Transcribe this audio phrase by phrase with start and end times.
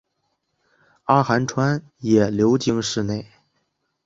[1.03, 3.23] 阿寒川也流经市内。